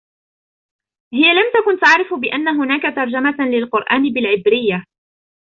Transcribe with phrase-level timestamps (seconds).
[1.13, 4.83] هىَ لم تكن تعرف أن هناك ترجمة للقرآن بالعبرية.